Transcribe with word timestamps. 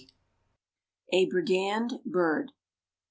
A 1.13 1.27
BRIGAND 1.27 1.99
BIRD. 2.11 2.53